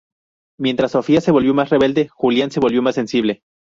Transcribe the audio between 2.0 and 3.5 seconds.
Julian se volvió más sensible.